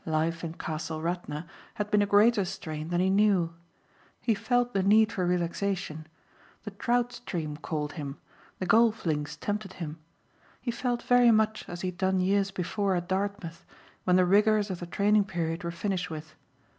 [0.03, 1.45] Life in Castle Radna
[1.75, 3.53] had been a greater strain than he knew.
[4.19, 6.07] He felt the need for relaxation.
[6.63, 8.17] The trout stream called him,
[8.57, 9.99] the golf links tempted him.
[10.59, 13.63] He felt very much as he had done years before at Dartmouth
[14.03, 16.33] when the rigors of the training period were finished with.